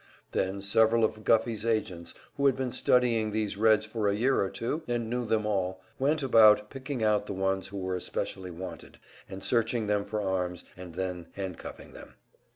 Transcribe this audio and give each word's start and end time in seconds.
Then 0.31 0.63
several 0.63 1.03
of 1.03 1.13
the 1.13 1.19
agents 1.21 1.23
of 2.13 2.15
Guffey, 2.15 2.23
who 2.35 2.45
had 2.47 2.55
been 2.55 2.71
studying 2.71 3.29
these 3.29 3.55
Reds 3.55 3.85
for 3.85 4.07
a 4.07 4.15
year 4.15 4.41
or 4.41 4.49
two 4.49 4.81
and 4.87 5.11
knew 5.11 5.25
them 5.25 5.45
all, 5.45 5.79
went 5.99 6.23
about 6.23 6.71
picking 6.71 7.03
out 7.03 7.27
the 7.27 7.33
ones 7.33 7.67
who 7.67 7.77
were 7.77 7.93
especially 7.93 8.49
wanted, 8.49 8.97
and 9.29 9.43
searching 9.43 9.85
them 9.85 10.05
for 10.05 10.19
arms, 10.19 10.65
and 10.75 10.95
then 10.95 11.27
handcuffing 11.33 11.93
them. 11.93 12.15